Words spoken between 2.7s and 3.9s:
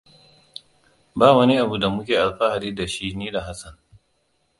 da shi ni da Hassan.